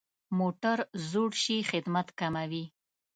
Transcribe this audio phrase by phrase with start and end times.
[0.37, 0.77] موټر
[1.09, 2.65] زوړ شي، خدمت کموي.